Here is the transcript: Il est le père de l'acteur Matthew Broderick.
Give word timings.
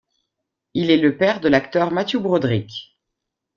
Il 0.73 0.89
est 0.89 0.97
le 0.97 1.15
père 1.15 1.41
de 1.41 1.47
l'acteur 1.47 1.91
Matthew 1.91 2.15
Broderick. 2.15 2.97